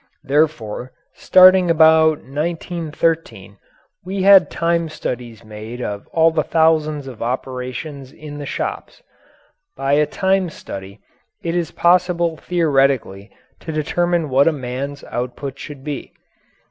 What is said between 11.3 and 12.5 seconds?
it is possible